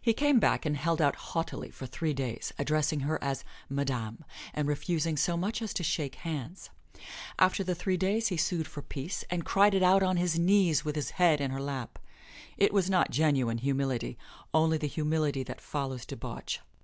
[0.00, 4.68] He came back and held out haughtily for three days, addressing her as "Madame," and
[4.68, 6.70] refusing so much as to shake hands.
[7.40, 10.84] After the three days he sued for peace and cried it out on his knees
[10.84, 11.98] with his head in her lap.
[12.56, 14.16] It was not genuine humility,
[14.54, 16.60] only the humility that follows debauch.